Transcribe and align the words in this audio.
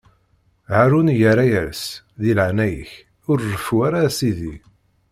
Haṛun 0.71 1.07
irra-as: 1.29 1.81
Di 2.21 2.31
leɛnaya-k, 2.37 2.91
ur 3.29 3.37
reffu 3.51 3.77
ara, 3.87 3.99
a 4.07 4.09
sidi! 4.17 4.55